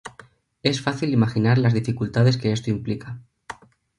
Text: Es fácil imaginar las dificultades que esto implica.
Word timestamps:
Es 0.63 0.81
fácil 0.81 1.13
imaginar 1.13 1.59
las 1.59 1.75
dificultades 1.75 2.37
que 2.37 2.51
esto 2.51 2.71
implica. 2.71 3.21